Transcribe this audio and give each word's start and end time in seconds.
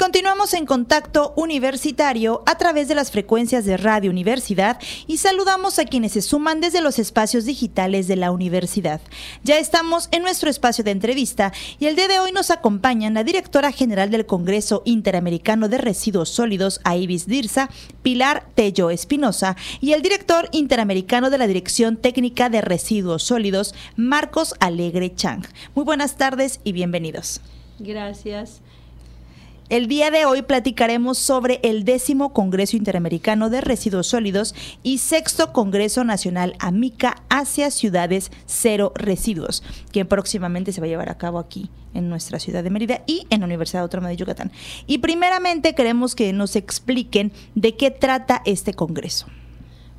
Continuamos 0.00 0.54
en 0.54 0.64
contacto 0.64 1.34
universitario 1.36 2.42
a 2.46 2.56
través 2.56 2.88
de 2.88 2.94
las 2.94 3.10
frecuencias 3.10 3.66
de 3.66 3.76
Radio 3.76 4.10
Universidad 4.10 4.80
y 5.06 5.18
saludamos 5.18 5.78
a 5.78 5.84
quienes 5.84 6.12
se 6.12 6.22
suman 6.22 6.62
desde 6.62 6.80
los 6.80 6.98
espacios 6.98 7.44
digitales 7.44 8.08
de 8.08 8.16
la 8.16 8.30
universidad. 8.30 9.02
Ya 9.44 9.58
estamos 9.58 10.08
en 10.10 10.22
nuestro 10.22 10.48
espacio 10.48 10.84
de 10.84 10.92
entrevista 10.92 11.52
y 11.78 11.84
el 11.84 11.96
día 11.96 12.08
de 12.08 12.18
hoy 12.18 12.32
nos 12.32 12.50
acompañan 12.50 13.12
la 13.12 13.24
directora 13.24 13.72
general 13.72 14.10
del 14.10 14.24
Congreso 14.24 14.80
Interamericano 14.86 15.68
de 15.68 15.76
Residuos 15.76 16.30
Sólidos, 16.30 16.80
Aibis 16.84 17.26
Dirsa, 17.26 17.68
Pilar 18.00 18.46
Tello 18.54 18.88
Espinosa, 18.88 19.54
y 19.82 19.92
el 19.92 20.00
director 20.00 20.48
interamericano 20.52 21.28
de 21.28 21.36
la 21.36 21.46
Dirección 21.46 21.98
Técnica 21.98 22.48
de 22.48 22.62
Residuos 22.62 23.22
Sólidos, 23.22 23.74
Marcos 23.96 24.54
Alegre 24.60 25.14
Chang. 25.14 25.44
Muy 25.74 25.84
buenas 25.84 26.16
tardes 26.16 26.60
y 26.64 26.72
bienvenidos. 26.72 27.42
Gracias. 27.78 28.62
El 29.70 29.86
día 29.86 30.10
de 30.10 30.26
hoy 30.26 30.42
platicaremos 30.42 31.16
sobre 31.16 31.60
el 31.62 31.84
décimo 31.84 32.32
Congreso 32.32 32.76
Interamericano 32.76 33.50
de 33.50 33.60
Residuos 33.60 34.08
Sólidos 34.08 34.52
y 34.82 34.98
sexto 34.98 35.52
Congreso 35.52 36.02
Nacional 36.02 36.56
Amica 36.58 37.22
hacia 37.28 37.70
Ciudades 37.70 38.32
Cero 38.46 38.90
Residuos, 38.96 39.62
que 39.92 40.04
próximamente 40.04 40.72
se 40.72 40.80
va 40.80 40.86
a 40.86 40.90
llevar 40.90 41.08
a 41.08 41.18
cabo 41.18 41.38
aquí 41.38 41.70
en 41.94 42.08
nuestra 42.08 42.40
ciudad 42.40 42.64
de 42.64 42.70
Mérida 42.70 43.04
y 43.06 43.28
en 43.30 43.38
la 43.38 43.46
Universidad 43.46 43.84
Autónoma 43.84 44.08
de 44.08 44.16
Yucatán. 44.16 44.50
Y 44.88 44.98
primeramente 44.98 45.76
queremos 45.76 46.16
que 46.16 46.32
nos 46.32 46.56
expliquen 46.56 47.30
de 47.54 47.76
qué 47.76 47.92
trata 47.92 48.42
este 48.46 48.74
Congreso. 48.74 49.26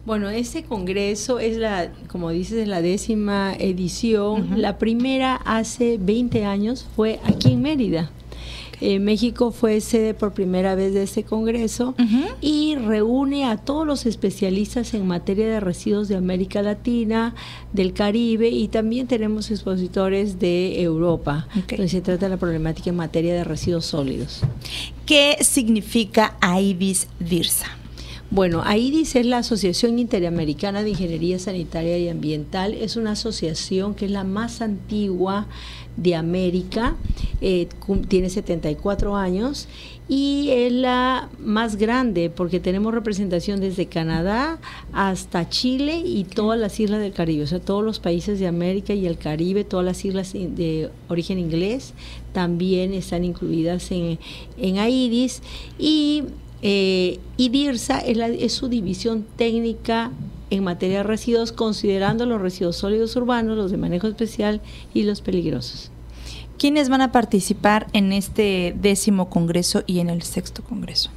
Bueno, 0.05 0.29
este 0.29 0.63
congreso 0.63 1.39
es 1.39 1.57
la, 1.57 1.93
como 2.07 2.31
dices, 2.31 2.67
la 2.67 2.81
décima 2.81 3.53
edición. 3.53 4.59
La 4.59 4.79
primera 4.79 5.35
hace 5.35 5.97
20 5.97 6.43
años 6.43 6.87
fue 6.95 7.21
aquí 7.23 7.53
en 7.53 7.61
Mérida. 7.61 8.11
Eh, 8.81 8.99
México 8.99 9.51
fue 9.51 9.79
sede 9.79 10.15
por 10.15 10.33
primera 10.33 10.73
vez 10.73 10.93
de 10.93 11.03
este 11.03 11.23
congreso 11.23 11.93
y 12.41 12.75
reúne 12.75 13.45
a 13.45 13.57
todos 13.57 13.85
los 13.85 14.07
especialistas 14.07 14.95
en 14.95 15.05
materia 15.05 15.47
de 15.47 15.59
residuos 15.59 16.07
de 16.07 16.15
América 16.15 16.63
Latina, 16.63 17.35
del 17.73 17.93
Caribe 17.93 18.49
y 18.49 18.67
también 18.69 19.05
tenemos 19.05 19.51
expositores 19.51 20.39
de 20.39 20.81
Europa, 20.81 21.47
donde 21.69 21.89
se 21.89 22.01
trata 22.01 22.25
de 22.25 22.31
la 22.31 22.37
problemática 22.37 22.89
en 22.89 22.95
materia 22.95 23.35
de 23.35 23.43
residuos 23.43 23.85
sólidos. 23.85 24.41
¿Qué 25.05 25.37
significa 25.41 26.35
AIDIS 26.41 27.07
DIRSA? 27.19 27.77
Bueno, 28.33 28.63
AIDIS 28.65 29.17
es 29.17 29.25
la 29.25 29.39
Asociación 29.39 29.99
Interamericana 29.99 30.83
de 30.83 30.91
Ingeniería 30.91 31.37
Sanitaria 31.37 31.97
y 31.97 32.07
Ambiental. 32.07 32.73
Es 32.73 32.95
una 32.95 33.11
asociación 33.11 33.93
que 33.93 34.05
es 34.05 34.11
la 34.11 34.23
más 34.23 34.61
antigua 34.61 35.47
de 35.97 36.15
América, 36.15 36.95
eh, 37.41 37.67
tiene 38.07 38.29
74 38.29 39.15
años 39.15 39.67
y 40.07 40.49
es 40.49 40.73
la 40.73 41.29
más 41.39 41.77
grande 41.77 42.29
porque 42.29 42.59
tenemos 42.59 42.93
representación 42.93 43.59
desde 43.61 43.85
Canadá 43.85 44.59
hasta 44.93 45.47
Chile 45.49 46.01
y 46.05 46.23
todas 46.23 46.59
las 46.59 46.79
islas 46.79 46.99
del 46.99 47.13
Caribe, 47.13 47.43
o 47.43 47.47
sea, 47.47 47.59
todos 47.59 47.83
los 47.83 47.99
países 47.99 48.39
de 48.39 48.47
América 48.47 48.93
y 48.93 49.05
el 49.05 49.17
Caribe, 49.17 49.63
todas 49.63 49.85
las 49.85 50.03
islas 50.03 50.33
de 50.33 50.89
origen 51.07 51.39
inglés 51.39 51.93
también 52.33 52.93
están 52.93 53.23
incluidas 53.23 53.91
en, 53.91 54.19
en 54.57 54.77
AIDIS. 54.77 55.41
Y 55.77 56.23
eh, 56.61 57.19
IDIRSA 57.37 57.99
es, 57.99 58.17
es 58.17 58.53
su 58.53 58.67
división 58.67 59.25
técnica 59.35 60.11
en 60.51 60.63
materia 60.63 60.97
de 60.97 61.03
residuos, 61.03 61.51
considerando 61.51 62.27
los 62.27 62.39
residuos 62.39 62.75
sólidos 62.75 63.15
urbanos, 63.15 63.57
los 63.57 63.71
de 63.71 63.77
manejo 63.77 64.07
especial 64.07 64.61
y 64.93 65.03
los 65.03 65.21
peligrosos. 65.21 65.91
¿Quiénes 66.59 66.89
van 66.89 67.01
a 67.01 67.11
participar 67.11 67.87
en 67.93 68.13
este 68.13 68.75
décimo 68.79 69.29
congreso 69.29 69.81
y 69.87 69.99
en 69.99 70.11
el 70.11 70.21
sexto 70.21 70.63
congreso? 70.63 71.09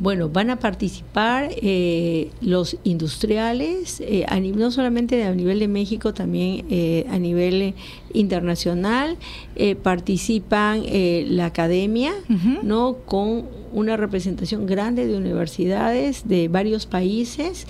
Bueno, 0.00 0.28
van 0.28 0.50
a 0.50 0.60
participar 0.60 1.50
eh, 1.50 2.30
los 2.40 2.76
industriales, 2.84 4.00
eh, 4.00 4.26
no 4.54 4.70
solamente 4.70 5.24
a 5.24 5.34
nivel 5.34 5.58
de 5.58 5.66
México, 5.66 6.14
también 6.14 6.66
eh, 6.70 7.04
a 7.10 7.18
nivel 7.18 7.74
internacional. 8.12 9.16
participan 9.82 10.84
la 11.36 11.46
academia, 11.46 12.12
¿no? 12.62 12.98
Con 13.06 13.46
una 13.72 13.96
representación 13.96 14.66
grande 14.66 15.06
de 15.06 15.16
universidades 15.16 16.28
de 16.28 16.46
varios 16.46 16.86
países 16.86 17.66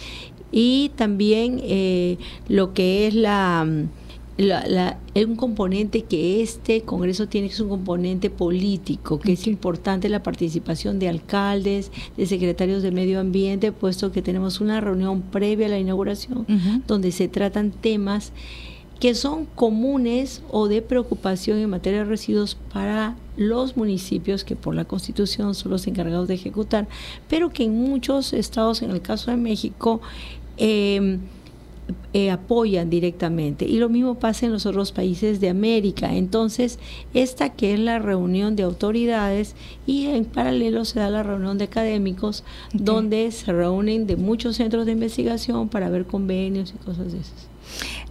y 0.53 0.91
también 0.97 1.61
eh, 1.63 2.19
lo 2.49 2.73
que 2.75 3.07
es 3.07 3.15
la, 3.15 3.67
la, 4.39 4.99
un 5.15 5.37
componente 5.37 6.03
que 6.03 6.43
este 6.43 6.83
Congreso 6.83 7.29
tiene 7.29 7.49
que 7.49 7.55
es 7.55 7.61
un 7.61 7.69
componente 7.69 8.31
político, 8.31 9.19
que 9.19 9.33
es 9.33 9.47
importante 9.47 10.09
la 10.09 10.23
participación 10.23 10.99
de 10.99 11.09
alcaldes, 11.09 11.91
de 12.17 12.27
secretarios 12.27 12.83
de 12.83 12.93
medio 12.93 13.21
ambiente, 13.21 13.73
puesto 13.73 14.13
que 14.13 14.23
tenemos 14.23 14.61
una 14.61 14.81
reunión 14.81 15.23
previa 15.23 15.67
a 15.67 15.71
la 15.71 15.79
inauguración 15.79 16.47
donde 16.87 17.13
se 17.13 17.29
tratan 17.29 17.73
temas 17.73 18.33
que 19.01 19.15
son 19.15 19.47
comunes 19.47 20.43
o 20.51 20.67
de 20.67 20.83
preocupación 20.83 21.59
en 21.59 21.71
materia 21.71 22.01
de 22.01 22.05
residuos 22.05 22.57
para 22.73 23.17
los 23.37 23.77
municipios 23.77 24.43
que 24.43 24.57
por 24.57 24.75
la 24.75 24.85
Constitución 24.85 25.55
son 25.55 25.71
los 25.71 25.87
encargados 25.87 26.27
de 26.27 26.35
ejecutar, 26.35 26.89
pero 27.29 27.51
que 27.51 27.65
en 27.65 27.75
muchos 27.79 28.33
estados, 28.33 28.83
en 28.83 28.91
el 28.91 29.01
caso 29.01 29.31
de 29.31 29.37
México, 29.37 30.01
eh, 30.59 31.19
eh, 32.13 32.31
apoyan 32.31 32.91
directamente. 32.91 33.65
Y 33.65 33.79
lo 33.79 33.89
mismo 33.89 34.17
pasa 34.17 34.47
en 34.47 34.53
los 34.53 34.67
otros 34.67 34.93
países 34.93 35.41
de 35.41 35.49
América. 35.49 36.15
Entonces, 36.15 36.79
esta 37.15 37.51
que 37.51 37.75
es 37.75 37.81
la 37.81 37.99
reunión 37.99 38.57
de 38.57 38.63
autoridades 38.63 39.55
y 39.87 40.07
en 40.07 40.25
paralelo 40.25 40.85
se 40.85 41.01
da 41.01 41.11
la 41.11 41.23
reunión 41.23 41.59
de 41.59 41.65
académicos, 41.65 42.45
donde 42.73 43.31
se 43.31 43.53
reúnen 43.53 44.07
de 44.07 44.17
muchos 44.17 44.57
centros 44.57 44.87
de 44.87 44.93
investigación 44.93 45.69
para 45.69 45.89
ver 45.89 46.07
convenios 46.07 46.75
y 46.75 46.85
cosas 46.85 47.13
de 47.13 47.21
esas. 47.21 47.49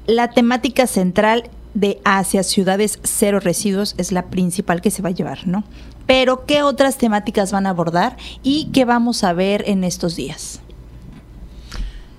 La 0.06 0.29
temática 0.29 0.88
central 0.88 1.50
de 1.74 2.00
hacia 2.03 2.44
ciudades 2.44 3.00
cero 3.03 3.40
residuos 3.40 3.94
es 3.97 4.12
la 4.12 4.28
principal 4.28 4.81
que 4.81 4.90
se 4.90 5.02
va 5.02 5.09
a 5.09 5.14
llevar, 5.14 5.47
¿no? 5.47 5.64
Pero, 6.08 6.46
¿qué 6.46 6.64
otras 6.64 6.97
temáticas 6.97 7.52
van 7.52 7.66
a 7.68 7.72
abordar 7.72 8.16
y 8.41 8.69
qué 8.72 8.85
vamos 8.85 9.24
a 9.24 9.34
ver 9.34 9.64
en 9.68 9.84
estos 9.84 10.16
días? 10.16 10.62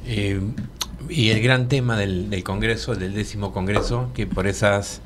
Eh, 0.09 0.41
y 1.09 1.31
el 1.31 1.41
gran 1.43 1.69
tema 1.69 1.97
del, 1.97 2.43
Congreso, 2.43 2.95
del 2.95 3.15
décimo 3.15 3.53
Congreso, 3.53 4.11
que 4.15 4.27
por 4.27 4.47
esas 4.47 5.01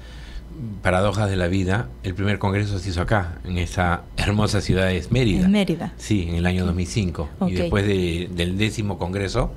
paradojas 0.82 1.28
de 1.28 1.36
la 1.36 1.48
vida, 1.48 1.88
el 2.02 2.14
primer 2.14 2.38
Congreso 2.38 2.78
se 2.78 2.90
hizo 2.90 3.02
acá, 3.02 3.38
en 3.44 3.58
esa 3.58 4.02
hermosa 4.16 4.60
ciudad 4.60 4.86
de 4.86 5.04
Mérida. 5.10 5.48
Mérida. 5.48 5.92
Sí, 5.96 6.26
en 6.28 6.36
el 6.36 6.46
año 6.46 6.64
2005. 6.64 7.28
Y 7.48 7.52
después 7.52 7.86
del 7.86 8.56
décimo 8.56 8.98
Congreso, 8.98 9.52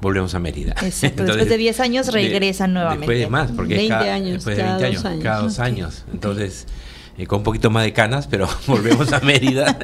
volvemos 0.00 0.34
a 0.34 0.38
Mérida. 0.38 0.74
después 0.80 1.48
de 1.48 1.56
10 1.56 1.80
años 1.80 2.12
regresan 2.12 2.72
nuevamente. 2.72 3.06
Después 3.06 3.18
de 3.18 3.26
más, 3.28 3.50
porque 3.52 3.76
20 3.76 3.94
años, 3.94 4.44
después 4.44 4.56
de 4.56 4.62
20 4.62 4.86
años, 4.86 5.02
cada 5.22 5.42
dos 5.42 5.58
años. 5.58 6.04
Entonces, 6.12 6.66
eh, 7.18 7.26
con 7.26 7.38
un 7.38 7.44
poquito 7.44 7.70
más 7.70 7.84
de 7.84 7.92
canas, 7.92 8.26
pero 8.26 8.48
volvemos 8.66 9.12
a 9.12 9.20
Mérida. 9.20 9.78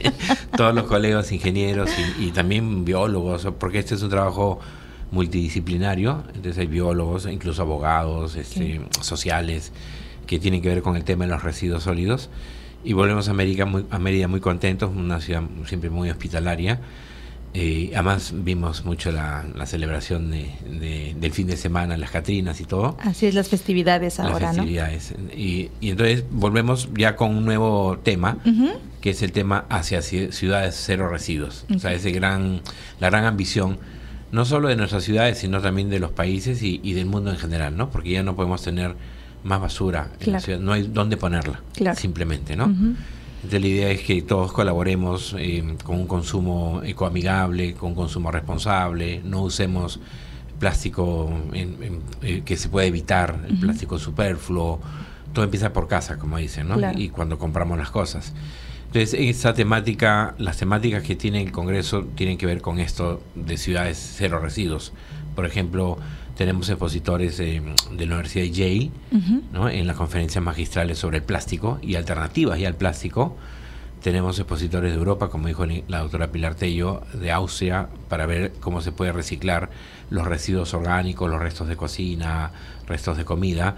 Todos 0.56 0.74
los 0.74 0.84
colegas 0.84 1.30
ingenieros 1.32 1.90
y, 2.18 2.30
también 2.30 2.84
biólogos, 2.84 3.46
porque 3.58 3.78
este 3.78 3.94
es 3.94 4.02
un 4.02 4.10
trabajo 4.10 4.58
multidisciplinario, 5.10 6.24
entonces 6.28 6.58
hay 6.58 6.66
biólogos, 6.66 7.26
incluso 7.26 7.62
abogados, 7.62 8.36
este, 8.36 8.80
sociales, 9.00 9.72
que 10.26 10.38
tienen 10.38 10.60
que 10.60 10.68
ver 10.68 10.82
con 10.82 10.96
el 10.96 11.04
tema 11.04 11.24
de 11.24 11.30
los 11.30 11.42
residuos 11.42 11.84
sólidos. 11.84 12.28
Y 12.84 12.92
volvemos 12.92 13.28
a, 13.28 13.32
América 13.32 13.64
muy, 13.64 13.84
a 13.90 13.98
Mérida 13.98 14.28
muy 14.28 14.40
contentos, 14.40 14.90
una 14.94 15.20
ciudad 15.20 15.42
siempre 15.66 15.90
muy 15.90 16.10
hospitalaria. 16.10 16.80
Eh, 17.54 17.90
además 17.94 18.32
vimos 18.34 18.84
mucho 18.84 19.10
la, 19.10 19.44
celebración 19.64 20.30
de, 20.30 21.14
del 21.18 21.32
fin 21.32 21.46
de 21.46 21.56
semana, 21.56 21.96
las 21.96 22.10
Catrinas 22.10 22.60
y 22.60 22.64
todo. 22.64 22.96
Así 23.00 23.26
es, 23.26 23.34
las 23.34 23.48
festividades 23.48 24.20
ahora, 24.20 24.48
las 24.48 24.56
festividades. 24.56 25.14
Y, 25.34 25.70
y, 25.80 25.90
entonces 25.90 26.24
volvemos 26.30 26.90
ya 26.94 27.16
con 27.16 27.34
un 27.34 27.44
nuevo 27.44 27.98
tema, 28.02 28.38
que 29.00 29.10
es 29.10 29.22
el 29.22 29.32
tema 29.32 29.64
hacia 29.70 30.02
ciudades 30.02 30.74
cero 30.78 31.08
residuos. 31.08 31.64
O 31.74 31.78
sea, 31.78 31.92
ese 31.92 32.10
gran, 32.12 32.60
la 33.00 33.08
gran 33.08 33.24
ambición, 33.24 33.78
no 34.30 34.44
solo 34.44 34.68
de 34.68 34.76
nuestras 34.76 35.04
ciudades, 35.04 35.38
sino 35.38 35.60
también 35.60 35.88
de 35.88 36.00
los 36.00 36.12
países 36.12 36.62
y, 36.62 36.92
del 36.92 37.06
mundo 37.06 37.30
en 37.30 37.38
general, 37.38 37.76
¿no? 37.76 37.90
Porque 37.90 38.10
ya 38.10 38.22
no 38.22 38.36
podemos 38.36 38.62
tener 38.62 38.94
más 39.42 39.60
basura 39.60 40.10
en 40.20 40.32
la 40.32 40.40
ciudad, 40.40 40.60
no 40.60 40.72
hay 40.72 40.82
dónde 40.82 41.16
ponerla, 41.16 41.62
simplemente, 41.94 42.56
¿no? 42.56 42.74
Entonces 43.38 43.60
la 43.60 43.68
idea 43.68 43.90
es 43.90 44.00
que 44.02 44.20
todos 44.22 44.52
colaboremos 44.52 45.34
eh, 45.38 45.76
con 45.84 45.96
un 45.96 46.06
consumo 46.06 46.82
ecoamigable, 46.84 47.74
con 47.74 47.90
un 47.90 47.94
consumo 47.94 48.30
responsable, 48.32 49.22
no 49.24 49.42
usemos 49.42 50.00
plástico 50.58 51.30
eh, 51.52 52.42
que 52.44 52.56
se 52.56 52.68
puede 52.68 52.88
evitar, 52.88 53.44
el 53.48 53.58
plástico 53.58 53.98
superfluo, 53.98 54.80
todo 55.32 55.44
empieza 55.44 55.72
por 55.72 55.86
casa, 55.86 56.18
como 56.18 56.36
dicen, 56.38 56.68
¿no? 56.68 56.76
Y 56.96 57.10
cuando 57.10 57.38
compramos 57.38 57.78
las 57.78 57.90
cosas. 57.90 58.34
Entonces, 58.86 59.14
esa 59.14 59.52
temática, 59.54 60.34
las 60.38 60.56
temáticas 60.56 61.02
que 61.02 61.14
tiene 61.14 61.42
el 61.42 61.52
Congreso 61.52 62.06
tienen 62.14 62.38
que 62.38 62.46
ver 62.46 62.60
con 62.60 62.80
esto 62.80 63.22
de 63.34 63.56
ciudades 63.56 64.14
cero 64.16 64.40
residuos. 64.40 64.92
Por 65.36 65.44
ejemplo, 65.46 65.98
tenemos 66.38 66.68
expositores 66.68 67.36
de 67.38 67.60
la 68.06 68.14
Universidad 68.14 68.44
de 68.44 68.50
Yale 68.52 68.90
¿no? 69.52 69.68
en 69.68 69.88
las 69.88 69.96
conferencias 69.96 70.42
magistrales 70.42 70.96
sobre 70.96 71.16
el 71.16 71.24
plástico 71.24 71.80
y 71.82 71.96
alternativas 71.96 72.60
y 72.60 72.64
al 72.64 72.76
plástico, 72.76 73.36
Tenemos 74.04 74.38
expositores 74.38 74.92
de 74.92 74.98
Europa, 74.98 75.30
como 75.30 75.48
dijo 75.48 75.66
la 75.66 75.98
doctora 75.98 76.28
Pilar 76.28 76.54
Tello, 76.54 77.02
de 77.12 77.32
Austria, 77.32 77.88
para 78.08 78.26
ver 78.26 78.52
cómo 78.60 78.80
se 78.80 78.92
puede 78.92 79.10
reciclar 79.10 79.68
los 80.10 80.28
residuos 80.28 80.72
orgánicos, 80.74 81.28
los 81.28 81.40
restos 81.40 81.66
de 81.66 81.76
cocina, 81.76 82.52
restos 82.86 83.16
de 83.16 83.24
comida, 83.24 83.74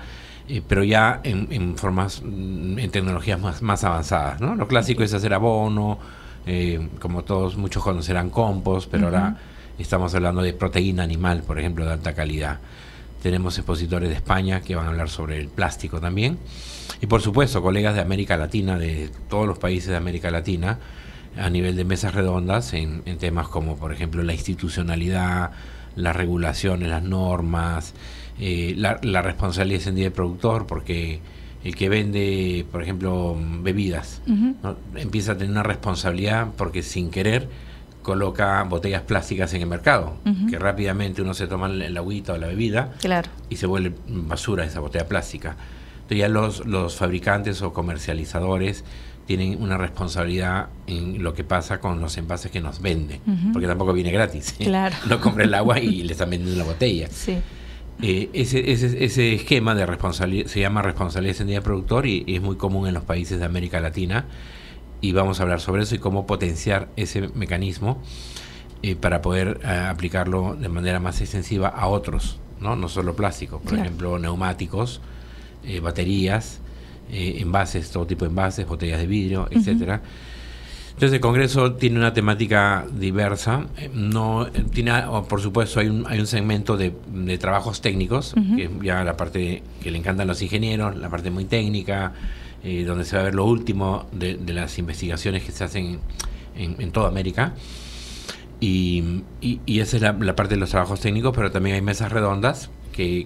eh, 0.47 0.61
pero 0.69 0.85
ya 0.85 1.23
en, 1.25 1.79
formas, 1.79 2.21
mm, 2.23 2.79
en 2.79 2.91
tecnologías 2.91 3.41
más, 3.41 3.62
más 3.62 3.85
avanzadas. 3.85 4.43
¿no? 4.43 4.55
Lo 4.55 4.69
clásico 4.69 5.03
es 5.03 5.15
hacer 5.15 5.33
abono, 5.33 5.99
eh, 6.45 6.91
como 7.01 7.25
todos 7.25 7.57
muchos 7.57 7.83
conocerán 7.83 8.29
compost, 8.29 8.91
pero 8.91 9.07
ahora 9.07 9.39
estamos 9.82 10.15
hablando 10.15 10.43
de 10.43 10.53
proteína 10.53 11.03
animal, 11.03 11.43
por 11.43 11.59
ejemplo, 11.59 11.85
de 11.85 11.93
alta 11.93 12.15
calidad. 12.15 12.61
Tenemos 13.23 13.59
expositores 13.59 14.09
de 14.09 14.15
España 14.15 14.61
que 14.61 14.75
van 14.75 14.87
a 14.87 14.88
hablar 14.88 15.09
sobre 15.09 15.38
el 15.38 15.49
plástico 15.49 16.00
también. 16.00 16.38
Y 17.00 17.06
por 17.06 17.23
supuesto, 17.23 17.62
colegas 17.62 17.94
de 17.94 18.00
América 18.00 18.37
Latina, 18.37 18.79
de 18.79 19.11
todos 19.29 19.47
los 19.47 19.59
países 19.59 19.91
de 19.91 19.97
América 19.97 20.31
Latina, 20.31 20.79
a 21.37 21.49
nivel 21.49 21.77
de 21.77 21.85
mesas 21.85 22.15
redondas 22.15 22.73
en, 22.75 23.03
temas 23.19 23.49
como, 23.49 23.77
por 23.77 23.93
ejemplo, 23.93 24.23
la 24.23 24.32
institucionalidad, 24.32 25.53
las 25.97 26.17
regulaciones, 26.17 26.88
las 26.88 27.03
normas, 27.03 27.94
eh, 28.38 28.75
la, 28.76 29.23
responsabilidad 29.23 29.76
extendida 29.76 30.05
del 30.05 30.12
productor, 30.12 30.67
porque 30.67 31.21
el 31.62 31.76
que 31.76 31.88
vende, 31.88 32.67
por 32.73 32.83
ejemplo, 32.83 33.37
bebidas, 33.62 34.23
empieza 34.97 35.33
a 35.33 35.35
tener 35.37 35.50
una 35.50 35.62
responsabilidad 35.62 36.49
porque 36.56 36.83
sin 36.83 37.11
querer 37.11 37.49
coloca 38.02 38.62
botellas 38.64 39.02
plásticas 39.02 39.52
en 39.55 39.62
el 39.62 39.69
mercado, 39.69 40.14
que 40.49 40.58
rápidamente 40.58 41.23
uno 41.23 41.35
se 41.35 41.47
toma 41.47 41.67
el, 41.67 41.97
agüita 41.97 42.35
o 42.35 42.38
la 42.38 42.47
bebida 42.47 42.93
y 43.49 43.56
se 43.56 43.67
vuelve 43.67 43.93
basura 44.06 44.64
esa 44.64 44.81
botella 44.81 45.06
plástica 45.06 45.56
ya 46.17 46.29
los, 46.29 46.67
los 46.67 46.97
fabricantes 46.97 47.62
o 47.62 47.73
comercializadores 47.73 48.85
tienen 49.26 49.62
una 49.62 49.79
responsabilidad 49.79 50.69
en 50.87 51.23
lo 51.23 51.35
que 51.35 51.44
pasa 51.44 51.79
con 51.79 52.00
los 52.00 52.17
envases 52.17 52.50
que 52.50 52.61
nos 52.61 52.82
venden, 52.82 53.20
porque 53.52 53.69
tampoco 53.69 53.93
viene 53.93 54.11
gratis. 54.11 54.56
Claro. 54.58 54.97
no 55.08 55.20
compra 55.20 55.44
el 55.44 55.55
agua 55.55 55.79
y 55.79 56.02
le 56.02 56.12
están 56.12 56.31
vendiendo 56.31 56.58
la 56.58 56.64
botella. 56.64 57.08
Sí. 57.11 57.38
Eh, 58.02 58.31
ese, 58.32 58.73
ese, 58.73 59.05
ese, 59.05 59.35
esquema 59.35 59.75
de 59.75 59.85
responsabilidad 59.85 60.47
se 60.47 60.61
llama 60.61 60.81
responsabilidad 60.81 61.32
extendida 61.32 61.61
productor 61.61 62.06
y, 62.06 62.25
es 62.26 62.41
muy 62.41 62.56
común 62.56 62.88
en 62.88 62.94
los 62.94 63.05
países 63.05 63.38
de 63.38 63.44
América 63.44 63.79
Latina 63.79 64.25
y 65.00 65.12
vamos 65.12 65.41
a 65.41 65.44
hablar 65.44 65.61
sobre 65.61 65.82
eso 65.82 65.94
y 65.94 65.99
cómo 65.99 66.26
potenciar 66.26 66.88
ese 66.97 67.29
mecanismo 67.35 68.02
eh, 68.82 68.97
para 68.97 69.23
poder 69.23 69.61
eh, 69.62 69.69
aplicarlo 69.69 70.56
de 70.56 70.69
manera 70.69 71.00
más 71.00 71.20
extensiva 71.20 71.69
a 71.69 71.87
otros, 71.87 72.38
no, 72.61 72.76
no 72.76 72.88
solo 72.88 73.14
plásticos, 73.14 73.61
por 73.62 73.75
ejemplo 73.75 74.19
neumáticos, 74.19 75.00
eh, 75.64 75.81
baterías, 75.81 76.61
envases, 77.12 77.91
todo 77.91 78.06
tipo 78.06 78.25
de 78.25 78.29
envases, 78.29 78.67
botellas 78.67 79.00
de 79.00 79.06
vidrio, 79.06 79.49
etcétera. 79.50 80.00
Entonces 81.00 81.17
el 81.17 81.20
Congreso 81.20 81.73
tiene 81.73 81.99
una 81.99 82.12
temática 82.12 82.87
diversa. 82.93 83.67
No 83.94 84.47
tiene, 84.73 84.93
por 85.29 85.41
supuesto, 85.41 85.81
hay 85.81 85.88
un, 85.88 86.06
hay 86.06 86.20
un 86.20 86.26
segmento 86.26 86.76
de, 86.76 86.93
trabajos 87.38 87.81
técnicos, 87.81 88.35
que 88.55 88.64
es 88.64 88.70
ya 88.82 89.02
la 89.02 89.17
parte 89.17 89.62
que 89.82 89.91
le 89.91 89.99
encantan 89.99 90.29
los 90.29 90.43
ingenieros, 90.43 90.97
la 90.97 91.08
parte 91.08 91.31
muy 91.31 91.47
técnica, 91.47 92.12
donde 92.62 93.05
se 93.05 93.17
va 93.17 93.23
a 93.23 93.25
ver 93.25 93.35
lo 93.35 93.45
último 93.45 94.07
de, 94.12 94.39
las 94.53 94.79
investigaciones 94.79 95.45
que 95.45 95.53
se 95.53 95.65
hacen 95.65 96.01
en, 96.57 96.93
toda 96.93 97.09
América. 97.09 97.55
Y, 98.61 99.23
y, 99.41 99.81
esa 99.81 99.97
es 99.97 100.03
la, 100.03 100.12
la, 100.12 100.37
parte 100.37 100.55
de 100.55 100.61
los 100.61 100.71
trabajos 100.71 101.01
técnicos, 101.01 101.33
pero 101.35 101.51
también 101.51 101.77
hay 101.77 101.83
mesas 101.83 102.12
redondas 102.12 102.71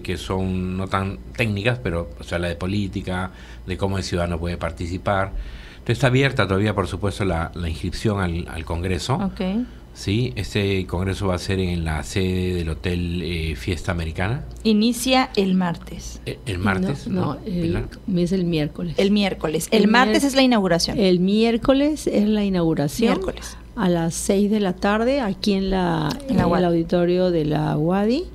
que, 0.03 0.17
son 0.17 0.77
no 0.77 0.87
tan 0.87 1.17
técnicas, 1.35 1.79
pero 1.79 2.09
o 2.19 2.23
sea, 2.23 2.39
la 2.39 2.47
de 2.47 2.55
política, 2.55 3.31
de 3.65 3.77
cómo 3.77 3.97
el 3.97 4.03
ciudadano 4.03 4.39
puede 4.39 4.57
participar. 4.57 5.31
Entonces 5.73 5.97
está 5.97 6.07
abierta 6.07 6.47
todavía, 6.47 6.73
por 6.73 6.87
supuesto, 6.87 7.25
la, 7.25 7.51
Inscripción 7.67 8.47
al, 8.47 8.65
Congreso. 8.65 9.15
Okay. 9.15 9.65
Sí, 9.95 10.33
este 10.35 10.85
congreso 10.87 11.27
va 11.27 11.35
a 11.35 11.39
ser 11.39 11.57
en 11.59 11.85
la 11.85 12.03
sede 12.03 12.53
del 12.53 12.69
Hotel 12.69 13.21
eh, 13.23 13.55
Fiesta 13.55 13.93
Americana. 13.93 14.43
Inicia 14.65 15.29
el 15.37 15.55
martes. 15.55 16.19
Eh, 16.25 16.37
¿El, 16.45 16.59
martes? 16.59 17.07
No, 17.07 17.37
es 17.45 18.31
el 18.33 18.43
miércoles. 18.43 18.95
El 18.97 19.11
miércoles. 19.11 19.69
El, 19.71 19.87
martes 19.87 20.25
es 20.25 20.35
la 20.35 20.41
inauguración. 20.41 20.99
El 20.99 21.21
miércoles 21.21 22.07
es 22.07 22.27
la 22.27 22.43
inauguración. 22.43 23.13
Miércoles. 23.13 23.57
A 23.77 23.87
las 23.87 24.15
6 24.15 24.51
de 24.51 24.59
la 24.59 24.73
tarde, 24.73 25.21
aquí 25.21 25.53
en, 25.53 25.69
la, 25.69 26.09
en, 26.27 26.39
el 26.39 26.65
auditorio 26.65 27.31
de 27.31 27.45
la 27.45 27.77
UADI 27.77 28.25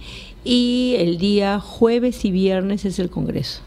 y 0.44 0.94
el 0.98 1.18
día 1.18 1.60
jueves 1.60 2.24
y 2.24 2.30
viernes 2.30 2.86
es 2.86 2.98
el 2.98 3.10
Congreso. 3.10 3.60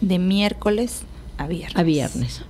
De 0.00 0.20
miércoles 0.20 1.02
a 1.40 1.46
viernes. 1.46 1.76
A 1.76 1.82
viernes. 1.82 2.42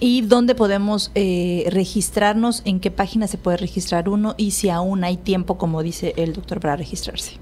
¿Y 0.00 0.22
dónde 0.22 0.54
podemos 0.54 1.10
eh, 1.14 1.66
registrarnos? 1.70 2.62
¿En 2.64 2.80
qué 2.80 2.90
página 2.90 3.26
se 3.26 3.38
puede 3.38 3.56
registrar 3.56 4.08
uno? 4.08 4.34
Y 4.36 4.50
si 4.52 4.68
aún 4.70 5.04
hay 5.04 5.16
tiempo, 5.16 5.56
como 5.58 5.82
dice 5.82 6.14
el 6.16 6.32
doctor, 6.32 6.60
para 6.60 6.76
registrarse. 6.76 7.32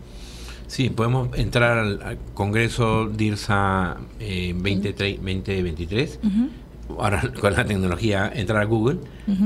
Sí, 0.66 0.90
podemos 0.90 1.36
entrar 1.36 1.78
al, 1.78 2.18
Congreso 2.34 3.08
DIRSA 3.08 3.96
eh, 4.20 4.54
2023 4.54 6.20
ahora 6.98 7.22
con 7.40 7.52
la 7.54 7.64
tecnología, 7.64 8.30
entrar 8.34 8.62
a 8.62 8.64
Google, 8.64 8.98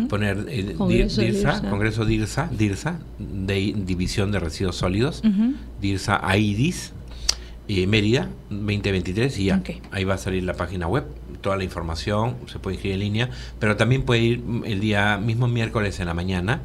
poner 0.08 0.46
eh, 0.48 0.74
DIRSA, 0.78 1.68
Congreso 1.68 2.06
DIRSA, 2.06 2.48
DIRSA, 2.50 2.98
de 3.18 3.74
División 3.76 4.32
de 4.32 4.40
Residuos 4.40 4.76
Sólidos, 4.76 5.22
DIRSA 5.80 6.20
AIDIS, 6.26 6.93
eh, 7.68 7.86
Mérida 7.86 8.28
2023 8.50 9.38
y 9.38 9.44
ya. 9.46 9.62
Ahí 9.90 10.04
va 10.04 10.14
a 10.14 10.18
salir 10.18 10.42
la 10.44 10.54
página 10.54 10.86
web, 10.86 11.04
toda 11.40 11.56
la 11.56 11.64
información, 11.64 12.36
se 12.46 12.58
puede 12.58 12.76
inscribir 12.76 12.94
en 12.94 13.00
línea, 13.00 13.30
pero 13.58 13.76
también 13.76 14.02
puede 14.02 14.20
ir 14.20 14.44
el 14.64 14.80
día 14.80 15.18
mismo 15.18 15.48
miércoles 15.48 16.00
en 16.00 16.06
la 16.06 16.14
mañana. 16.14 16.62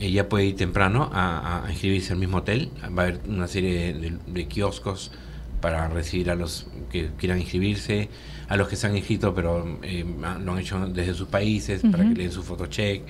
Ella 0.00 0.22
eh, 0.22 0.24
puede 0.24 0.46
ir 0.46 0.56
temprano 0.56 1.10
a, 1.12 1.64
inscribirse 1.68 2.12
al 2.12 2.18
mismo 2.18 2.38
hotel. 2.38 2.70
Va 2.82 3.02
a 3.02 3.06
haber 3.06 3.20
una 3.28 3.46
serie 3.46 3.94
de 4.26 4.48
kioscos 4.48 5.12
para 5.60 5.88
recibir 5.88 6.30
a 6.30 6.34
los 6.34 6.66
que 6.90 7.10
quieran 7.18 7.40
inscribirse, 7.40 8.08
a 8.48 8.56
los 8.56 8.68
que 8.68 8.76
se 8.76 8.86
han 8.86 8.96
inscrito 8.96 9.34
pero 9.34 9.78
eh, 9.82 10.04
lo 10.40 10.52
han 10.52 10.58
hecho 10.58 10.86
desde 10.88 11.14
sus 11.14 11.28
países, 11.28 11.82
para 11.90 12.04
que 12.04 12.14
leen 12.14 12.32
su 12.32 12.42
fotocheck. 12.42 13.02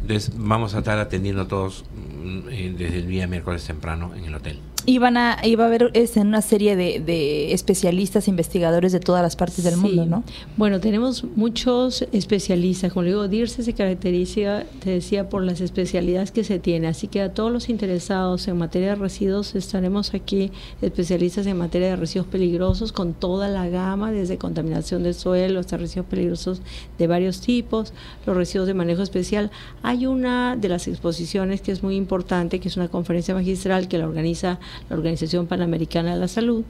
Entonces 0.00 0.32
vamos 0.36 0.74
a 0.74 0.78
estar 0.78 0.98
atendiendo 0.98 1.42
a 1.42 1.48
todos 1.48 1.84
mm, 1.94 2.48
eh, 2.50 2.74
desde 2.76 2.98
el 2.98 3.06
día 3.06 3.26
miércoles 3.26 3.64
temprano 3.64 4.14
en 4.14 4.24
el 4.24 4.34
hotel. 4.34 4.58
Y 4.84 4.98
van 4.98 5.16
a, 5.16 5.38
iba 5.44 5.64
a 5.64 5.66
haber 5.68 5.90
este, 5.94 6.20
una 6.20 6.42
serie 6.42 6.74
de, 6.74 7.52
especialistas, 7.52 8.26
investigadores 8.26 8.90
de 8.92 8.98
todas 8.98 9.22
las 9.22 9.36
partes 9.36 9.62
del 9.62 9.76
mundo, 9.76 10.06
¿no? 10.06 10.24
Bueno, 10.56 10.80
tenemos 10.80 11.24
muchos 11.36 12.04
especialistas. 12.12 12.92
Como 12.92 13.04
le 13.04 13.10
digo, 13.10 13.28
DIRSE 13.28 13.62
se 13.62 13.72
caracteriza, 13.74 14.64
te 14.80 14.90
decía, 14.90 15.28
por 15.28 15.44
las 15.44 15.60
especialidades 15.60 16.32
que 16.32 16.42
se 16.42 16.58
tiene. 16.58 16.88
Así 16.88 17.06
que 17.06 17.22
a 17.22 17.32
todos 17.32 17.52
los 17.52 17.68
interesados 17.68 18.48
en 18.48 18.58
materia 18.58 18.90
de 18.90 18.94
residuos, 18.96 19.54
estaremos 19.54 20.14
aquí 20.14 20.50
especialistas 20.80 21.46
en 21.46 21.58
materia 21.58 21.88
de 21.88 21.96
residuos 21.96 22.26
peligrosos 22.26 22.90
con 22.92 23.14
toda 23.14 23.48
la 23.48 23.68
gama, 23.68 24.10
desde 24.10 24.36
contaminación 24.36 25.04
del 25.04 25.14
suelo 25.14 25.60
hasta 25.60 25.76
residuos 25.76 26.06
peligrosos 26.08 26.60
de 26.98 27.06
varios 27.06 27.40
tipos, 27.40 27.92
los 28.26 28.36
residuos 28.36 28.66
de 28.66 28.74
manejo 28.74 29.02
especial. 29.02 29.50
Hay 29.82 30.06
una 30.06 30.56
de 30.56 30.68
las 30.68 30.88
exposiciones 30.88 31.60
que 31.60 31.70
es 31.70 31.84
muy 31.84 31.94
importante, 31.94 32.58
que 32.58 32.68
es 32.68 32.76
una 32.76 32.88
conferencia 32.88 33.34
magistral 33.34 33.86
que 33.86 33.98
la 33.98 34.06
organiza 34.06 34.58
la 34.88 34.96
Organización 34.96 35.46
Panamericana 35.46 36.14
de 36.14 36.20
la 36.20 36.28
Salud, 36.28 36.64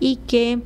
y 0.00 0.16
que 0.26 0.60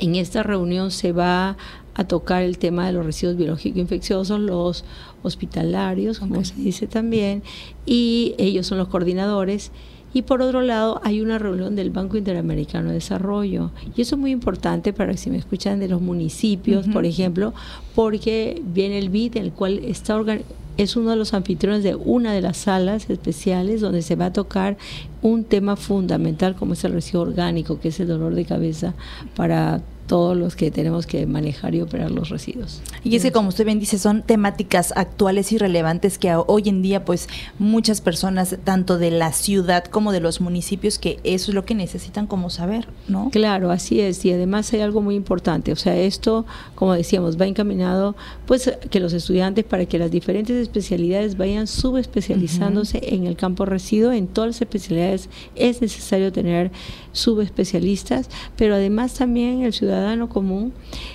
en 0.00 0.14
esta 0.14 0.42
reunión 0.42 0.90
se 0.90 1.12
va 1.12 1.56
a 1.94 2.04
tocar 2.04 2.42
el 2.42 2.58
tema 2.58 2.86
de 2.86 2.92
los 2.92 3.04
residuos 3.04 3.36
biológicos 3.36 3.78
infecciosos, 3.78 4.38
los 4.38 4.84
hospitalarios, 5.24 6.20
como 6.20 6.44
se 6.44 6.54
dice 6.54 6.86
también, 6.86 7.42
y 7.84 8.34
ellos 8.38 8.66
son 8.66 8.78
los 8.78 8.88
coordinadores. 8.88 9.72
Y 10.14 10.22
por 10.22 10.40
otro 10.40 10.62
lado, 10.62 11.00
hay 11.04 11.20
una 11.20 11.38
reunión 11.38 11.76
del 11.76 11.90
Banco 11.90 12.16
Interamericano 12.16 12.88
de 12.88 12.94
Desarrollo. 12.94 13.72
Y 13.94 14.00
eso 14.00 14.14
es 14.14 14.20
muy 14.20 14.30
importante 14.30 14.94
para 14.94 15.12
que 15.12 15.18
si 15.18 15.28
me 15.28 15.36
escuchan 15.36 15.80
de 15.80 15.88
los 15.88 16.00
municipios, 16.00 16.88
por 16.88 17.04
ejemplo, 17.04 17.52
porque 17.94 18.62
viene 18.64 18.98
el 18.98 19.10
BID, 19.10 19.36
el 19.36 19.52
cual 19.52 19.80
está 19.84 20.16
organizado 20.16 20.54
es 20.78 20.96
uno 20.96 21.10
de 21.10 21.16
los 21.16 21.34
anfitriones 21.34 21.82
de 21.82 21.96
una 21.96 22.32
de 22.32 22.40
las 22.40 22.56
salas 22.56 23.10
especiales 23.10 23.80
donde 23.80 24.00
se 24.00 24.16
va 24.16 24.26
a 24.26 24.32
tocar 24.32 24.78
un 25.20 25.44
tema 25.44 25.76
fundamental 25.76 26.54
como 26.54 26.72
es 26.72 26.84
el 26.84 26.92
residuo 26.92 27.22
orgánico, 27.22 27.80
que 27.80 27.88
es 27.88 28.00
el 28.00 28.08
dolor 28.08 28.34
de 28.34 28.44
cabeza 28.44 28.94
para 29.34 29.82
todos 30.08 30.36
los 30.36 30.56
que 30.56 30.72
tenemos 30.72 31.06
que 31.06 31.26
manejar 31.26 31.76
y 31.76 31.82
operar 31.82 32.10
los 32.10 32.30
residuos. 32.30 32.80
Y 33.04 33.14
es 33.14 33.22
que 33.22 33.30
como 33.30 33.50
usted 33.50 33.64
bien 33.64 33.78
dice, 33.78 33.98
son 33.98 34.22
temáticas 34.22 34.92
actuales 34.96 35.52
y 35.52 35.58
relevantes 35.58 36.18
que 36.18 36.34
hoy 36.34 36.68
en 36.68 36.82
día 36.82 37.04
pues 37.04 37.28
muchas 37.58 38.00
personas, 38.00 38.56
tanto 38.64 38.98
de 38.98 39.12
la 39.12 39.32
ciudad 39.32 39.84
como 39.84 40.10
de 40.10 40.20
los 40.20 40.40
municipios, 40.40 40.98
que 40.98 41.20
eso 41.22 41.50
es 41.50 41.54
lo 41.54 41.64
que 41.64 41.74
necesitan 41.74 42.26
como 42.26 42.50
saber, 42.50 42.88
¿no? 43.06 43.28
Claro, 43.30 43.70
así 43.70 44.00
es. 44.00 44.24
Y 44.24 44.32
además 44.32 44.72
hay 44.72 44.80
algo 44.80 45.02
muy 45.02 45.14
importante, 45.14 45.70
o 45.70 45.76
sea, 45.76 45.94
esto, 45.96 46.46
como 46.74 46.94
decíamos, 46.94 47.40
va 47.40 47.46
encaminado 47.46 48.16
pues 48.46 48.72
que 48.90 49.00
los 49.00 49.12
estudiantes 49.12 49.64
para 49.64 49.84
que 49.84 49.98
las 49.98 50.10
diferentes 50.10 50.56
especialidades 50.56 51.36
vayan 51.36 51.66
subespecializándose 51.66 53.00
en 53.14 53.26
el 53.26 53.36
campo 53.36 53.66
residuo, 53.66 54.12
en 54.12 54.26
todas 54.26 54.48
las 54.48 54.62
especialidades 54.62 55.28
es 55.54 55.82
necesario 55.82 56.32
tener 56.32 56.70
subespecialistas, 57.12 58.30
pero 58.56 58.74
además 58.74 59.14
también 59.14 59.62
el 59.62 59.72
ciudadano 59.72 59.97
común, 60.28 60.72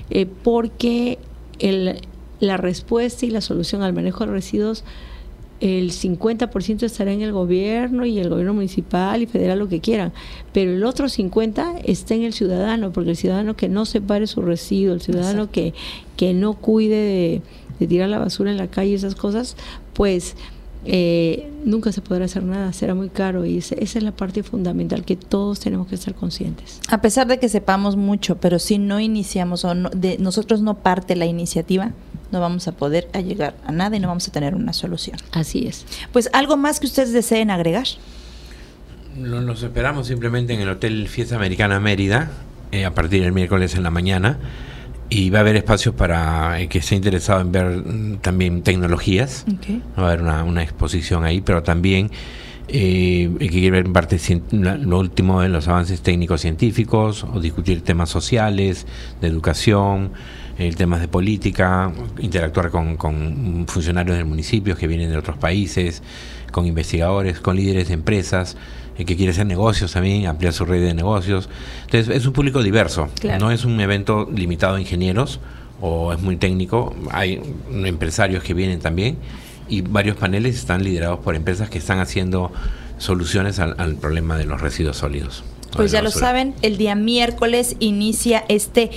eh, 0.09 0.25
porque 0.25 1.19
el, 1.59 1.99
la 2.39 2.57
respuesta 2.57 3.25
y 3.25 3.29
la 3.29 3.41
solución 3.41 3.81
al 3.83 3.93
manejo 3.93 4.25
de 4.25 4.31
residuos 4.31 4.83
el 5.63 5.91
50% 5.91 6.83
estará 6.83 7.13
en 7.13 7.21
el 7.21 7.31
gobierno 7.31 8.05
y 8.05 8.19
el 8.19 8.29
gobierno 8.29 8.53
municipal 8.53 9.21
y 9.21 9.27
federal, 9.27 9.59
lo 9.59 9.69
que 9.69 9.79
quieran, 9.79 10.11
pero 10.51 10.71
el 10.71 10.83
otro 10.83 11.07
50% 11.07 11.83
está 11.85 12.15
en 12.15 12.23
el 12.23 12.33
ciudadano, 12.33 12.91
porque 12.91 13.11
el 13.11 13.15
ciudadano 13.15 13.55
que 13.55 13.69
no 13.69 13.85
separe 13.85 14.27
su 14.27 14.41
residuo, 14.41 14.93
el 14.93 14.99
ciudadano 14.99 15.51
que, 15.51 15.73
que 16.17 16.33
no 16.33 16.55
cuide 16.55 17.41
de, 17.79 17.87
tirar 17.87 18.09
la 18.09 18.19
basura 18.19 18.51
en 18.51 18.57
la 18.57 18.67
calle, 18.67 18.93
esas 18.93 19.15
cosas, 19.15 19.55
pues 19.93 20.35
eh, 20.85 21.49
nunca 21.63 21.91
se 21.91 22.01
podrá 22.01 22.25
hacer 22.25 22.43
nada, 22.43 22.73
será 22.73 22.93
muy 22.93 23.09
caro 23.09 23.45
y 23.45 23.59
esa, 23.59 23.75
es 23.75 24.01
la 24.01 24.11
parte 24.11 24.43
fundamental 24.43 25.05
que 25.05 25.15
todos 25.15 25.59
tenemos 25.59 25.87
que 25.87 25.95
estar 25.95 26.13
conscientes. 26.13 26.79
A 26.89 27.01
pesar 27.01 27.27
de 27.27 27.39
que 27.39 27.47
sepamos 27.49 27.95
mucho, 27.95 28.37
pero 28.37 28.59
si 28.59 28.77
no 28.77 28.99
iniciamos 28.99 29.63
o 29.65 29.73
de 29.73 30.17
nosotros 30.17 30.61
no 30.61 30.75
parte 30.75 31.15
la 31.15 31.25
iniciativa, 31.25 31.91
no 32.31 32.41
vamos 32.41 32.67
a 32.67 32.73
poder 32.73 33.07
llegar 33.25 33.55
a 33.65 33.71
nada 33.71 33.95
y 33.95 33.99
no 33.99 34.07
vamos 34.07 34.27
a 34.27 34.31
tener 34.31 34.55
una 34.55 34.73
solución. 34.73 35.17
Así 35.31 35.67
es. 35.67 35.85
Pues 36.11 36.29
algo 36.33 36.57
más 36.57 36.79
que 36.79 36.87
ustedes 36.87 37.13
deseen 37.13 37.51
agregar. 37.51 37.87
Nos 39.15 39.61
esperamos 39.61 40.07
simplemente 40.07 40.53
en 40.53 40.61
el 40.61 40.69
Hotel 40.69 41.07
Fiesta 41.07 41.35
Americana 41.35 41.79
Mérida 41.79 42.31
eh, 42.71 42.85
a 42.85 42.95
partir 42.95 43.21
del 43.21 43.31
miércoles 43.31 43.75
en 43.75 43.83
la 43.83 43.91
mañana 43.91 44.39
y 45.09 45.29
va 45.29 45.39
a 45.39 45.41
haber 45.41 45.55
espacios 45.55 45.93
para 45.95 46.59
el 46.59 46.69
que 46.69 46.79
esté 46.79 46.95
interesado 46.95 47.41
en 47.41 47.51
ver 47.51 47.65
mm, 47.65 48.17
también 48.17 48.63
tecnologías. 48.63 49.45
Va 49.97 50.03
a 50.03 50.11
haber 50.11 50.21
una, 50.21 50.63
exposición 50.63 51.23
ahí, 51.23 51.41
pero 51.41 51.63
también 51.63 52.11
eh, 52.67 53.29
el 53.39 53.49
que 53.49 53.49
quiere 53.49 53.71
ver 53.71 53.91
parte 53.91 54.19
lo 54.51 54.99
último 54.99 55.41
de 55.41 55.49
los 55.49 55.67
avances 55.67 56.01
técnicos 56.01 56.41
científicos 56.41 57.25
o 57.25 57.39
discutir 57.39 57.81
temas 57.81 58.09
sociales, 58.09 58.87
de 59.21 59.27
educación 59.27 60.11
el 60.57 60.75
temas 60.75 61.01
de 61.01 61.07
política, 61.07 61.91
interactuar 62.19 62.69
con, 62.69 62.95
con 62.95 63.65
funcionarios 63.67 64.17
del 64.17 64.25
municipio 64.25 64.75
que 64.75 64.87
vienen 64.87 65.09
de 65.09 65.17
otros 65.17 65.37
países, 65.37 66.03
con 66.51 66.67
investigadores, 66.67 67.39
con 67.39 67.55
líderes 67.55 67.87
de 67.87 67.95
empresas, 67.95 68.55
el 68.97 69.05
que 69.05 69.15
quiere 69.15 69.31
hacer 69.31 69.45
negocios 69.45 69.93
también, 69.93 70.27
ampliar 70.27 70.53
su 70.53 70.65
red 70.65 70.81
de 70.81 70.93
negocios. 70.93 71.49
Entonces 71.85 72.15
es 72.15 72.25
un 72.25 72.33
público 72.33 72.61
diverso, 72.61 73.09
no 73.39 73.51
es 73.51 73.65
un 73.65 73.79
evento 73.79 74.29
limitado 74.33 74.75
a 74.75 74.81
ingenieros 74.81 75.39
o 75.81 76.13
es 76.13 76.21
muy 76.21 76.37
técnico, 76.37 76.95
hay 77.11 77.41
empresarios 77.71 78.43
que 78.43 78.53
vienen 78.53 78.79
también 78.79 79.17
y 79.67 79.81
varios 79.81 80.17
paneles 80.17 80.55
están 80.55 80.83
liderados 80.83 81.19
por 81.19 81.35
empresas 81.35 81.69
que 81.69 81.77
están 81.77 81.99
haciendo 81.99 82.51
soluciones 82.97 83.59
al, 83.59 83.75
al 83.77 83.95
problema 83.95 84.37
de 84.37 84.45
los 84.45 84.61
residuos 84.61 84.97
sólidos. 84.97 85.43
Pues 85.75 85.91
ya 85.91 86.01
lo 86.01 86.11
saben, 86.11 86.53
el 86.61 86.77
día 86.77 86.95
miércoles 86.95 87.75
inicia 87.79 88.45
este 88.47 88.91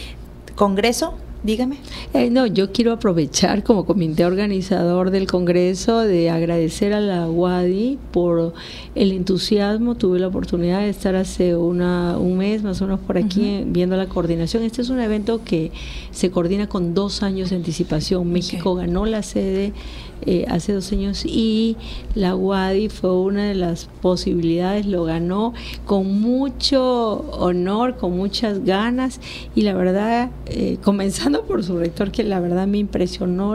congreso 0.55 1.15
Dígame. 1.47 1.77
Eh, 2.13 2.29
no, 2.29 2.47
yo 2.47 2.73
quiero 2.73 2.93
aprovechar 2.93 3.63
como 3.63 3.87
comité 3.87 4.25
organizador 4.25 5.13
del 5.13 5.29
Congreso 5.29 6.01
de 6.01 6.29
agradecer 6.29 6.93
a 6.93 7.01
la 7.01 7.31
UADI 7.31 8.01
por 8.11 8.53
el 8.97 9.13
entusiasmo. 9.13 9.95
Tuve 9.95 10.19
la 10.19 10.27
oportunidad 10.27 10.81
de 10.81 10.89
estar 10.89 11.15
hace 11.15 11.55
una, 11.55 12.19
un 12.19 12.37
mes 12.37 12.65
más 12.65 12.83
o 12.83 12.87
menos 12.87 12.99
por 12.99 13.17
aquí 13.17 13.63
viendo 13.65 13.97
la 13.97 14.07
coordinación. 14.07 14.65
Este 14.65 14.83
es 14.83 14.91
un 14.91 14.99
evento 14.99 15.45
que 15.45 15.71
se 16.11 16.33
coordina 16.33 16.69
con 16.69 16.95
dos 16.95 17.23
años 17.23 17.51
de 17.51 17.57
anticipación. 17.57 18.29
México 18.33 18.75
ganó 18.75 19.07
la 19.07 19.23
sede 19.23 19.73
eh, 20.23 20.47
hace 20.49 20.73
dos 20.73 20.91
años 20.93 21.25
y 21.27 21.77
la 22.15 22.35
UADI 22.35 22.89
fue 22.89 23.13
una 23.13 23.45
de 23.45 23.55
las 23.55 23.91
posibilidades, 24.01 24.87
lo 24.87 25.05
ganó 25.05 25.53
con 25.85 26.21
mucho 26.21 27.19
honor, 27.33 27.99
con 27.99 28.17
muchas 28.17 28.65
ganas 28.65 29.21
y 29.55 29.61
la 29.61 29.75
verdad, 29.75 30.31
eh, 30.47 30.79
comenzando 30.83 31.36
por 31.43 31.63
su 31.65 31.79
rector, 31.79 32.11
que 32.11 32.25
la 32.25 32.41
verdad 32.41 32.67
me 32.67 32.79
impresionó 32.79 33.55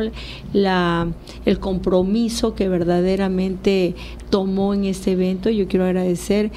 la, 0.54 1.08
el 1.46 1.60
compromiso 1.60 2.56
que 2.56 2.70
verdaderamente 2.70 3.96
tomó 4.30 4.74
en 4.74 4.86
este 4.86 5.12
evento. 5.12 5.50
Yo 5.50 5.68
quiero 5.68 5.86
agradecer 5.86 6.52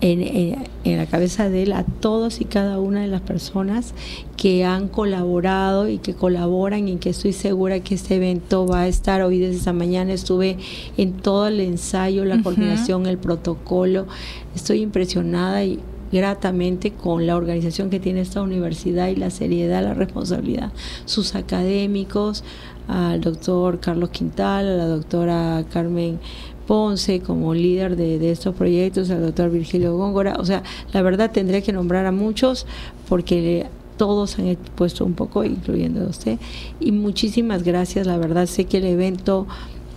en, 0.00 0.68
la 0.84 1.06
cabeza 1.06 1.48
de 1.48 1.64
él 1.64 1.72
a 1.72 1.84
todos 1.84 2.40
y 2.40 2.44
cada 2.44 2.78
una 2.78 3.02
de 3.02 3.08
las 3.08 3.20
personas 3.20 3.94
que 4.36 4.64
han 4.64 4.88
colaborado 4.88 5.88
y 5.88 5.98
que 5.98 6.14
colaboran 6.14 6.88
y 6.88 6.96
que 6.96 7.10
estoy 7.10 7.32
segura 7.32 7.80
que 7.80 7.94
este 7.94 8.16
evento 8.16 8.66
va 8.66 8.82
a 8.82 8.88
estar. 8.88 9.22
Hoy 9.22 9.38
desde 9.38 9.56
esta 9.56 9.72
mañana 9.72 10.12
estuve 10.12 10.56
en 10.96 11.12
todo 11.14 11.48
el 11.48 11.60
ensayo, 11.60 12.24
la 12.24 12.42
coordinación, 12.42 13.06
el 13.06 13.18
protocolo, 13.18 14.06
estoy 14.54 14.82
impresionada 14.82 15.64
y 15.64 15.80
gratamente 16.12 16.92
con 16.92 17.26
la 17.26 17.36
organización 17.36 17.90
que 17.90 18.00
tiene 18.00 18.20
esta 18.20 18.42
universidad 18.42 19.08
y 19.08 19.16
la 19.16 19.30
seriedad, 19.30 19.82
la 19.82 19.94
responsabilidad, 19.94 20.72
sus 21.04 21.34
académicos, 21.34 22.44
al 22.88 23.20
doctor 23.20 23.80
Carlos 23.80 24.10
Quintal, 24.10 24.66
a 24.66 24.76
la 24.76 24.86
doctora 24.86 25.64
Carmen 25.70 26.18
Ponce 26.66 27.20
como 27.20 27.54
líder 27.54 27.96
de, 27.96 28.30
estos 28.30 28.54
proyectos, 28.54 29.10
al 29.10 29.22
doctor 29.22 29.50
Virgilio 29.50 29.96
Góngora. 29.96 30.36
O 30.38 30.44
sea, 30.44 30.62
la 30.92 31.02
verdad 31.02 31.30
tendré 31.30 31.62
que 31.62 31.72
nombrar 31.72 32.06
a 32.06 32.12
muchos 32.12 32.66
porque 33.08 33.66
todos 33.96 34.38
han 34.38 34.56
puesto 34.74 35.04
un 35.04 35.14
poco, 35.14 35.44
incluyendo 35.44 36.04
a 36.04 36.08
usted. 36.08 36.38
Y 36.78 36.92
muchísimas 36.92 37.62
gracias, 37.62 38.06
la 38.06 38.18
verdad 38.18 38.46
sé 38.46 38.66
que 38.66 38.78
el 38.78 38.84
evento 38.84 39.46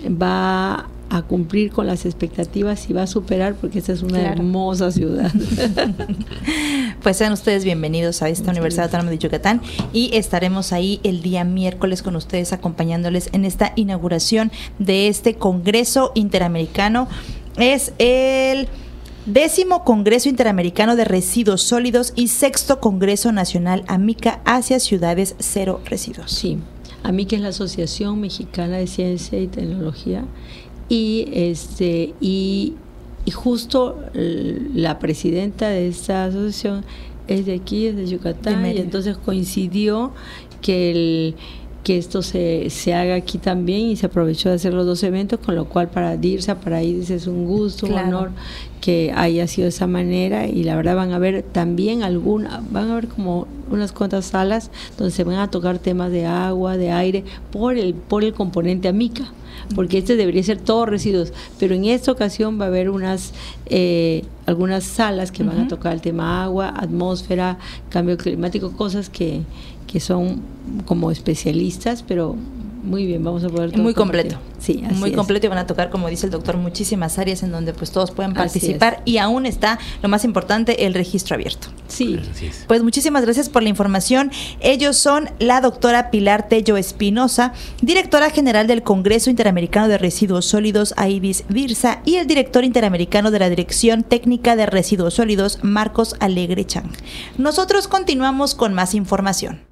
va 0.06 0.88
a 1.12 1.24
cumplir 1.24 1.72
con 1.72 1.88
las 1.88 2.06
expectativas 2.06 2.89
y 2.89 2.94
va 2.94 3.03
a 3.03 3.08
superar 3.08 3.56
porque 3.56 3.80
esta 3.80 3.91
es 3.91 4.01
una 4.01 4.22
hermosa 4.22 4.91
ciudad. 4.91 5.30
pues 7.03 7.18
sean 7.18 7.34
ustedes 7.34 7.65
bienvenidos 7.65 8.22
a 8.22 8.30
esta 8.30 8.50
Universidad 8.50 8.86
Autónoma 8.86 9.12
de 9.12 9.18
Yucatán 9.18 9.62
y 9.91 10.12
estaremos 10.13 10.72
ahí 10.72 11.01
el 11.03 11.22
día 11.22 11.44
miércoles 11.44 12.01
con 12.01 12.15
ustedes 12.15 12.53
acompañándoles 12.53 13.27
en 13.34 13.44
esta 13.44 13.74
inauguración 13.75 14.53
de 14.80 15.10
este 15.10 15.36
Congreso 15.36 16.13
Interamericano. 16.15 17.10
Es 17.58 17.91
el 17.98 18.70
décimo 19.25 19.84
Congreso 19.84 20.30
Interamericano 20.30 20.96
de 20.96 21.03
Residuos 21.03 21.62
Sólidos 21.62 22.13
y 22.15 22.30
sexto 22.30 22.80
Congreso 22.80 23.34
Nacional 23.34 23.84
AMICA 23.88 24.39
hacia 24.46 24.80
ciudades 24.80 25.36
cero 25.39 25.82
residuos. 25.84 26.32
Sí, 26.32 26.60
AMICA 27.03 27.36
es 27.36 27.41
la 27.41 27.50
Asociación 27.50 28.22
Mexicana 28.22 28.77
de 28.77 28.88
Ciencia 28.88 29.38
y 29.41 29.48
Tecnología 29.48 30.24
y 30.91 31.29
este 31.31 32.13
y, 32.19 32.74
justo 33.33 33.98
la 34.13 35.00
presidenta 35.00 35.69
de 35.69 35.88
esta 35.88 36.25
asociación 36.25 36.83
es 37.29 37.45
de 37.45 37.53
aquí, 37.53 37.86
es 37.86 37.95
de 37.95 38.07
Yucatán, 38.07 38.65
y 38.65 38.77
entonces 38.77 39.15
coincidió 39.15 40.12
que 40.62 40.91
el 40.91 41.36
que 41.84 41.98
esto 41.98 42.22
se, 42.22 42.70
se 42.70 42.94
haga 42.94 43.16
aquí 43.16 43.38
también 43.38 43.88
y 43.88 43.96
se 43.96 44.06
aprovechó 44.06 44.50
de 44.50 44.56
hacer 44.56 44.74
los 44.74 44.86
dos 44.86 45.02
eventos, 45.04 45.40
con 45.40 45.56
lo 45.56 45.66
cual 45.66 45.90
para 45.90 46.16
DIRSA, 46.18 46.60
para 46.60 46.84
IDIS 46.84 47.10
es 47.10 47.28
un 47.28 47.46
gusto, 47.46 47.88
un 47.88 47.94
honor 47.94 48.32
que 48.82 49.12
haya 49.16 49.48
sido 49.48 49.66
de 49.66 49.70
esa 49.70 49.88
manera 49.88 50.48
y 50.48 50.64
la 50.64 50.76
verdad 50.76 50.96
van 50.96 51.12
a 51.12 51.20
ver 51.20 51.44
también 51.44 52.04
alguna, 52.04 52.64
van 52.72 52.92
a 52.92 52.96
ver 52.96 53.08
como 53.08 53.48
unas 53.70 53.92
cuantas 53.92 54.26
salas 54.26 54.70
donde 54.98 55.12
se 55.12 55.24
van 55.24 55.38
a 55.38 55.50
tocar 55.50 55.80
temas 55.80 56.12
de 56.12 56.26
agua, 56.26 56.78
de 56.78 56.92
aire, 56.92 57.24
por 57.52 57.78
el, 57.78 57.94
por 57.94 58.24
el 58.24 58.34
componente 58.34 58.88
amica 58.88 59.32
porque 59.76 60.00
este 60.00 60.16
debería 60.16 60.44
ser 60.44 60.60
todos 60.60 60.88
residuos, 60.88 61.34
pero 61.60 61.76
en 61.76 61.86
esta 61.86 62.12
ocasión 62.12 62.60
va 62.60 62.66
a 62.66 62.68
haber 62.68 62.90
unas 62.90 63.34
eh, 63.68 64.24
algunas 64.46 64.84
salas 64.84 65.32
que 65.32 65.44
van 65.44 65.60
a 65.60 65.68
tocar 65.68 65.94
el 65.94 66.02
tema 66.02 66.44
agua, 66.44 66.74
atmósfera, 66.76 67.58
cambio 67.90 68.18
climático, 68.18 68.72
cosas 68.74 69.10
que, 69.10 69.42
que 69.91 70.00
son 70.00 70.41
como 70.86 71.12
especialistas, 71.12 72.03
pero 72.03 72.36
muy 72.83 73.05
bien, 73.05 73.24
vamos 73.24 73.43
a 73.43 73.50
poder 73.50 73.77
muy 73.77 73.93
completo. 73.93 74.38
Sí, 74.57 74.83
muy 74.95 75.12
completo 75.12 75.45
y 75.45 75.50
van 75.50 75.57
a 75.60 75.67
tocar, 75.67 75.89
como 75.89 76.07
dice 76.07 76.25
el 76.25 76.31
doctor, 76.31 76.57
muchísimas 76.57 77.17
áreas 77.19 77.43
en 77.43 77.51
donde 77.51 77.74
pues 77.74 77.91
todos 77.91 78.12
pueden 78.12 78.33
participar 78.33 79.01
y 79.05 79.17
aún 79.17 79.45
está 79.45 79.79
lo 80.01 80.10
más 80.10 80.24
importante, 80.24 80.86
el 80.86 80.93
registro 80.93 81.36
abierto. 81.36 81.67
Sí. 81.88 82.19
Pues 82.67 82.83
muchísimas 82.83 83.24
gracias 83.24 83.50
por 83.50 83.63
la 83.63 83.69
información. 83.69 84.31
Ellos 84.60 84.98
son 84.98 85.29
la 85.39 85.62
doctora 85.62 86.10
Pilar 86.10 86.48
Tello 86.48 86.77
Espinosa, 86.77 87.53
directora 87.81 88.29
general 88.29 88.67
del 88.67 88.83
Congreso 88.83 89.29
Interamericano 89.29 89.88
de 89.88 89.98
Residuos 89.98 90.45
Sólidos, 90.45 90.93
AIBIS 90.98 91.45
VIRSA, 91.50 92.01
y 92.05 92.15
el 92.15 92.27
director 92.27 92.63
interamericano 92.63 93.31
de 93.31 93.39
la 93.39 93.50
Dirección 93.50 94.03
Técnica 94.03 94.55
de 94.55 94.65
Residuos 94.65 95.15
Sólidos, 95.15 95.60
Marcos 95.63 96.15
Alegre 96.19 96.65
Chang. 96.65 96.91
Nosotros 97.38 97.88
continuamos 97.88 98.55
con 98.55 98.74
más 98.74 98.95
información. 98.95 99.71